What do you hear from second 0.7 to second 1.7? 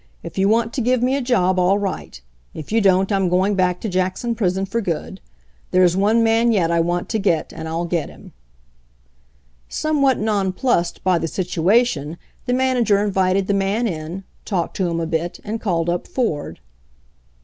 to give me a job,